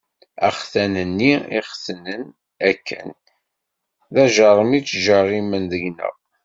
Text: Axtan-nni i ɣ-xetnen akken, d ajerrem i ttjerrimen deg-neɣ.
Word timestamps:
Axtan-nni 0.47 1.33
i 1.57 1.59
ɣ-xetnen 1.65 2.23
akken, 2.69 3.09
d 4.13 4.15
ajerrem 4.23 4.71
i 4.77 4.79
ttjerrimen 4.81 5.63
deg-neɣ. 5.71 6.13